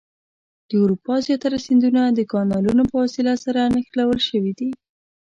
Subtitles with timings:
[0.69, 4.69] د اروپا زیاتره سیندونه د کانالونو په وسیله سره نښلول شوي دي.